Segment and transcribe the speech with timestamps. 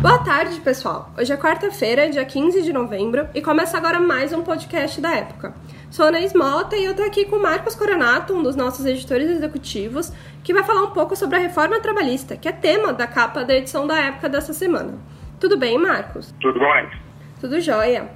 [0.00, 1.12] Boa tarde, pessoal.
[1.18, 5.52] Hoje é quarta-feira, dia 15 de novembro, e começa agora mais um podcast da época.
[5.90, 9.28] Sou Ana Mota e eu tô aqui com o Marcos Coronato, um dos nossos editores
[9.28, 10.10] executivos,
[10.42, 13.54] que vai falar um pouco sobre a reforma trabalhista, que é tema da capa da
[13.54, 14.94] edição da época dessa semana.
[15.38, 16.34] Tudo bem, Marcos?
[16.40, 16.90] Tudo bem.
[17.38, 18.10] Tudo jóia.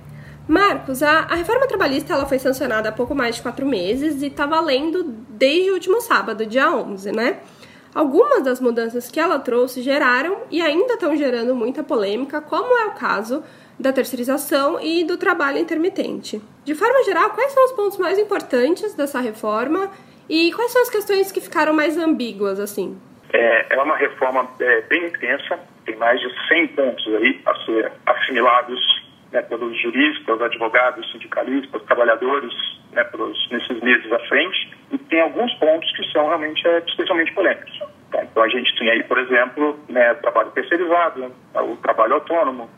[0.49, 4.29] Marcos, a, a, reforma trabalhista ela foi sancionada há pouco mais de quatro meses e
[4.29, 7.41] está valendo desde o último sábado, dia 11, né?
[7.95, 12.87] Algumas das mudanças que ela trouxe geraram e ainda estão gerando muita polêmica, como é
[12.87, 13.45] o caso
[13.79, 16.41] da terceirização e do trabalho intermitente.
[16.65, 19.91] De forma geral, quais são os pontos mais importantes dessa reforma
[20.29, 22.99] e quais são as questões que ficaram mais ambíguas assim?
[23.33, 27.93] É, é uma reforma é, bem intensa, tem mais de 100 pontos aí a ser
[28.07, 32.55] assimilados né, pelos juristas, advogados, sindicalistas, trabalhadores,
[32.93, 34.74] né, pelos, nesses meses à frente,
[35.15, 37.79] tem alguns pontos que são realmente é, especialmente polêmicos.
[38.11, 38.25] Tá?
[38.25, 42.69] Então a gente tem aí, por exemplo, né, o trabalho terceirizado, o trabalho autônomo,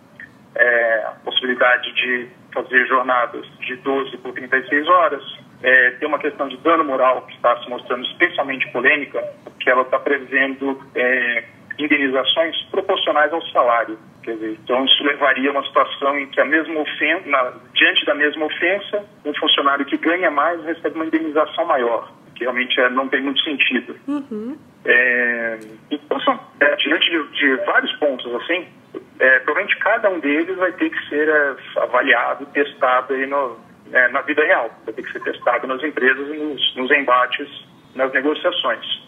[0.55, 5.23] é, a possibilidade de fazer jornadas de 12 por 36 horas.
[5.62, 9.81] É, tem uma questão de dano moral que está se mostrando especialmente polêmica, porque ela
[9.81, 11.45] está prevendo é,
[11.78, 13.98] indenizações proporcionais ao salário.
[14.23, 18.15] Dizer, então, isso levaria a uma situação em que a mesma ofensa, na, diante da
[18.15, 23.09] mesma ofensa, um funcionário que ganha mais recebe uma indenização maior, que realmente é, não
[23.09, 23.97] tem muito sentido.
[24.06, 24.56] Uhum.
[24.84, 25.59] É,
[25.91, 28.67] então, são, é, diante de, de, vários pontos assim,
[29.19, 33.59] é, provavelmente cada um deles vai ter que ser é, avaliado, testado aí no,
[33.93, 37.48] é, na vida real, vai ter que ser testado nas empresas e nos, nos embates,
[37.95, 39.06] nas negociações.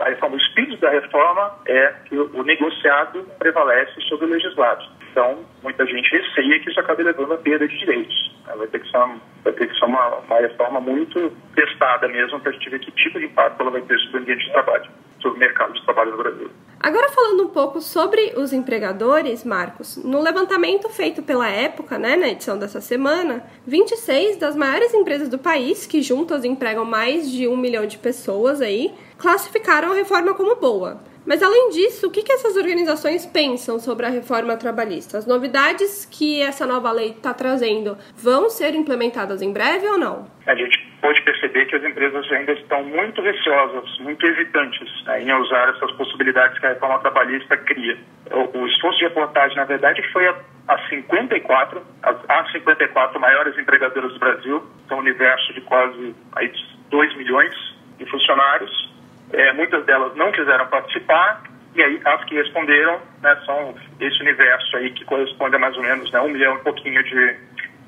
[0.00, 4.84] A reforma, o espírito da reforma é que o, o negociado prevalece sobre o legislado.
[5.18, 8.38] Então, muita gente receia que isso acabe levando a perda de direitos.
[8.56, 9.04] Vai ter que ser,
[9.42, 12.92] vai ter que ser uma, uma reforma muito testada mesmo para a gente ver que
[12.92, 14.88] tipo de impacto ela vai ter sobre o ambiente de trabalho,
[15.20, 16.50] sobre o mercado de trabalho no Brasil.
[16.78, 22.28] Agora falando um pouco sobre os empregadores, Marcos, no levantamento feito pela época, né, na
[22.28, 27.56] edição dessa semana, 26 das maiores empresas do país, que juntas empregam mais de um
[27.56, 31.00] milhão de pessoas aí, classificaram a reforma como boa.
[31.28, 35.18] Mas além disso, o que, que essas organizações pensam sobre a reforma trabalhista?
[35.18, 40.26] As novidades que essa nova lei está trazendo vão ser implementadas em breve ou não?
[40.46, 45.30] A gente pode perceber que as empresas ainda estão muito receosas, muito hesitantes né, em
[45.34, 47.98] usar essas possibilidades que a reforma trabalhista cria.
[48.30, 50.34] O, o esforço de reportagem, na verdade, foi a,
[50.68, 56.50] a 54, as, as 54 maiores empregadoras do Brasil, são um universo de quase aí,
[56.88, 57.52] 2 milhões
[57.98, 58.88] de funcionários,
[59.32, 61.42] é, muitas delas não quiseram participar,
[61.74, 65.82] e aí as que responderam né, são esse universo aí que corresponde a mais ou
[65.82, 67.36] menos né, um milhão e pouquinho de,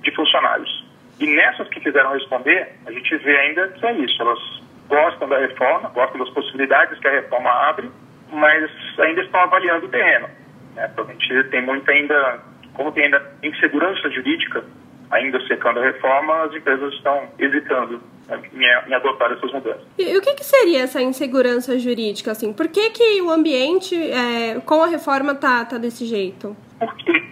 [0.03, 0.89] de funcionários.
[1.19, 4.39] E nessas que quiseram responder, a gente vê ainda que é isso, elas
[4.89, 7.91] gostam da reforma, gostam das possibilidades que a reforma abre,
[8.33, 10.29] mas ainda estão avaliando o terreno.
[10.75, 10.89] Né?
[10.95, 12.41] Provavelmente tem muita ainda,
[12.75, 14.65] como tem ainda insegurança jurídica,
[15.11, 18.01] ainda secando a reforma, as empresas estão hesitando
[18.55, 19.83] em, em adotar essas mudanças.
[19.99, 22.31] E, o que, que, seria essa insegurança jurídica?
[22.31, 22.53] Assim?
[22.53, 26.57] Por que, que o ambiente é, com a reforma tá, tá desse jeito?
[26.79, 27.25] Porque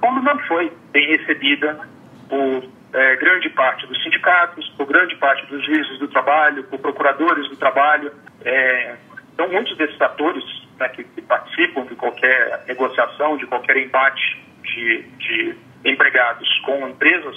[0.00, 1.80] como não foi bem recebida
[2.28, 7.48] por é, grande parte dos sindicatos, por grande parte dos juízes do trabalho, por procuradores
[7.48, 8.12] do trabalho,
[8.44, 8.96] é,
[9.32, 10.44] então muitos desses atores
[10.78, 17.36] né, que, que, participam de qualquer negociação, de qualquer embate de, de empregados com empresas,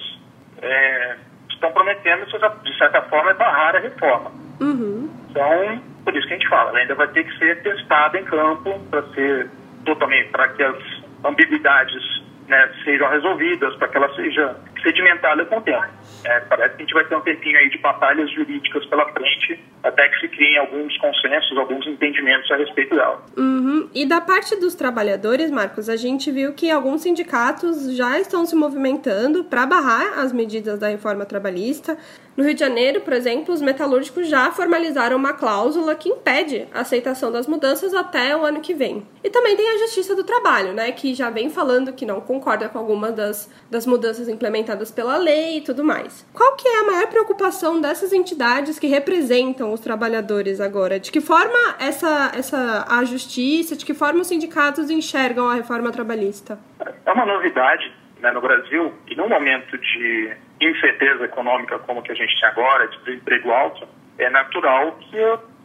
[0.61, 1.17] é,
[1.49, 4.31] estão prometendo, de certa forma, barrar a reforma.
[4.59, 5.09] Uhum.
[5.29, 8.23] Então, por isso que a gente fala, ela ainda vai ter que ser testada em
[8.25, 9.49] campo para ser
[9.83, 10.77] totalmente, para que as
[11.23, 15.85] ambiguidades né, sejam resolvidas, para que ela seja sedimentada com o tempo.
[16.23, 19.63] É, parece que a gente vai ter um tempinho aí de batalhas jurídicas pela frente,
[19.85, 23.23] até que se criem alguns consensos, alguns entendimentos a respeito dela.
[23.37, 23.87] Uhum.
[23.93, 28.55] E da parte dos trabalhadores, Marcos, a gente viu que alguns sindicatos já estão se
[28.55, 31.97] movimentando para barrar as medidas da reforma trabalhista.
[32.35, 36.81] No Rio de Janeiro, por exemplo, os metalúrgicos já formalizaram uma cláusula que impede a
[36.81, 39.07] aceitação das mudanças até o ano que vem.
[39.23, 42.67] E também tem a Justiça do Trabalho, né, que já vem falando que não concorda
[42.67, 46.25] com algumas das, das mudanças implementadas pela lei e tudo mais.
[46.33, 50.99] Qual que é a maior preocupação dessas entidades que representam os trabalhadores agora?
[50.99, 55.91] De que forma essa, essa a justiça, de que forma os sindicatos enxergam a reforma
[55.91, 56.57] trabalhista?
[57.05, 62.15] É uma novidade né, no Brasil e num momento de incerteza econômica como que a
[62.15, 63.87] gente tem agora, de desemprego alto,
[64.17, 65.17] é natural que,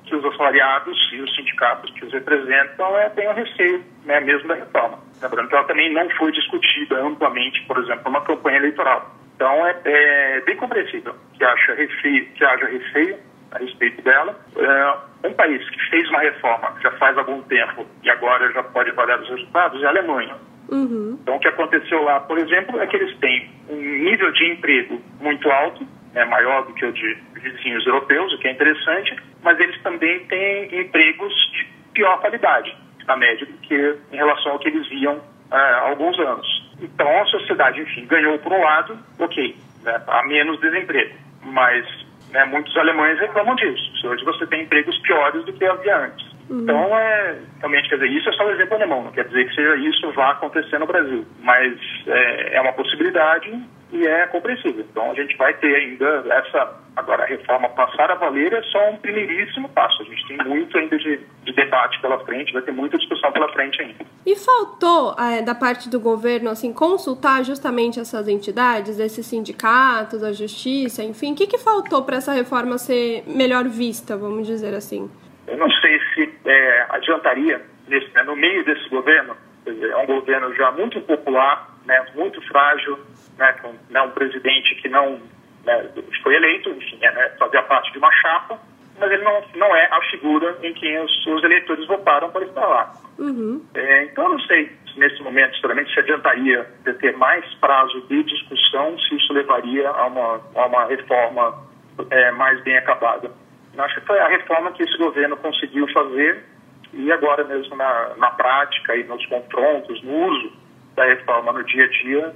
[0.05, 4.55] que os assalariados e os sindicatos que os representam é, tenham receio né, mesmo da
[4.55, 4.99] reforma.
[5.23, 9.15] Lembrando que ela também não foi discutida amplamente, por exemplo, numa campanha eleitoral.
[9.37, 14.39] Então é, é bem compreensível que, receio, que haja receio a respeito dela.
[14.57, 18.91] É, um país que fez uma reforma já faz algum tempo e agora já pode
[18.91, 20.37] avaliar os resultados é a Alemanha.
[20.71, 21.19] Uhum.
[21.21, 25.03] Então, o que aconteceu lá, por exemplo, é que eles têm um nível de emprego
[25.21, 29.59] muito alto, né, maior do que o de vizinhos europeus, o que é interessante, mas
[29.59, 32.77] eles também têm empregos de pior qualidade,
[33.07, 35.21] na média, do que em relação ao que eles viam
[35.51, 36.71] é, há alguns anos.
[36.81, 41.85] Então, a sociedade, enfim, ganhou por um lado, ok, né, há menos desemprego, mas
[42.31, 44.09] né, muitos alemães reclamam disso.
[44.09, 46.27] Hoje você tem empregos piores do que havia antes.
[46.49, 46.63] Uhum.
[46.63, 49.55] Então, é, realmente, quer dizer, isso é só o exemplo alemão, não quer dizer que
[49.55, 51.79] seja isso vá acontecer no Brasil, mas
[52.09, 53.51] é, é uma possibilidade
[53.93, 54.85] e é compreensível.
[54.89, 56.81] Então, a gente vai ter ainda essa.
[56.97, 60.03] Agora, a reforma passar a valer é só um primeiríssimo passo.
[60.03, 63.51] A gente tem muito ainda de, de debate pela frente, vai ter muita discussão pela
[63.53, 64.05] frente ainda.
[64.27, 70.33] E faltou, é, da parte do governo, assim, consultar justamente essas entidades, esses sindicatos, a
[70.33, 71.33] justiça, enfim?
[71.33, 75.11] O que, que faltou para essa reforma ser melhor vista, vamos dizer assim?
[75.47, 79.37] Eu não sei se é, adiantaria, nesse, né, no meio desse governo,
[79.67, 83.01] é um governo já muito impopular, né, muito frágil,
[83.37, 85.21] né, com né, um presidente que não
[85.65, 85.91] né,
[86.23, 88.61] foi eleito, enfim, é, né, fazia parte de uma chapa,
[88.97, 92.65] mas ele não, não é a figura em quem os, os eleitores votaram para estar
[92.65, 92.93] lá.
[93.19, 93.65] Uhum.
[93.75, 98.01] É, então, eu não sei se nesse momento, sinceramente, se adiantaria de ter mais prazo
[98.03, 101.65] de discussão, se isso levaria a uma, a uma reforma
[102.09, 103.33] é, mais bem acabada.
[103.77, 106.45] Acho que foi a reforma que esse governo conseguiu fazer
[106.93, 110.60] e agora mesmo na, na prática e nos confrontos, no uso
[110.97, 112.35] da reforma no dia a dia,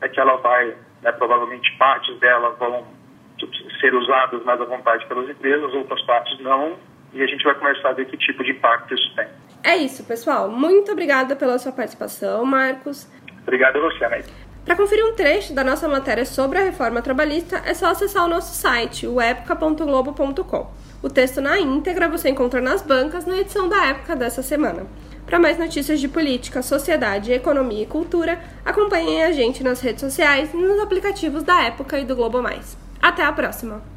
[0.00, 2.84] é que ela vai, né, provavelmente partes dela vão
[3.80, 6.76] ser usadas mais à vontade pelas empresas, outras partes não,
[7.12, 9.26] e a gente vai começar a ver que tipo de impacto isso tem.
[9.62, 10.48] É isso, pessoal.
[10.48, 13.10] Muito obrigada pela sua participação, Marcos.
[13.42, 14.24] Obrigado a você, Anaí.
[14.64, 18.28] Para conferir um trecho da nossa matéria sobre a reforma trabalhista, é só acessar o
[18.28, 20.72] nosso site, o epoca.globo.com.
[21.02, 24.86] O texto na íntegra você encontra nas bancas na edição da Época dessa semana.
[25.26, 30.54] Para mais notícias de política, sociedade, economia e cultura, acompanhem a gente nas redes sociais
[30.54, 32.78] e nos aplicativos da Época e do Globo Mais.
[33.02, 33.95] Até a próxima!